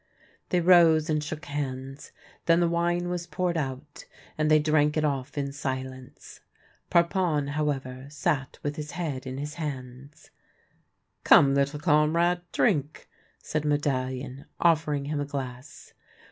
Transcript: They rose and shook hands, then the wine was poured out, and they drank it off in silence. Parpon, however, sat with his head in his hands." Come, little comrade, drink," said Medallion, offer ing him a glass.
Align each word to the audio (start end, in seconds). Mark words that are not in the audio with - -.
They 0.49 0.61
rose 0.61 1.11
and 1.11 1.23
shook 1.23 1.45
hands, 1.45 2.11
then 2.47 2.59
the 2.59 2.67
wine 2.67 3.07
was 3.09 3.27
poured 3.27 3.55
out, 3.55 4.05
and 4.35 4.49
they 4.49 4.57
drank 4.57 4.97
it 4.97 5.05
off 5.05 5.37
in 5.37 5.51
silence. 5.53 6.39
Parpon, 6.89 7.49
however, 7.49 8.07
sat 8.09 8.57
with 8.63 8.77
his 8.77 8.93
head 8.93 9.27
in 9.27 9.37
his 9.37 9.53
hands." 9.61 10.31
Come, 11.23 11.53
little 11.53 11.79
comrade, 11.79 12.41
drink," 12.51 13.09
said 13.43 13.63
Medallion, 13.63 14.45
offer 14.59 14.95
ing 14.95 15.05
him 15.05 15.19
a 15.19 15.25
glass. 15.25 15.93